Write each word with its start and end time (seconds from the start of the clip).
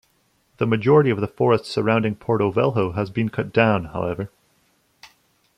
The 0.57 0.65
majority 0.65 1.11
of 1.11 1.21
the 1.21 1.27
forest 1.27 1.65
surrounding 1.67 2.15
Porto 2.15 2.49
Velho 2.51 2.93
has 2.95 3.11
been 3.11 3.29
cut 3.29 3.53
down, 3.53 3.85
however. 3.85 4.31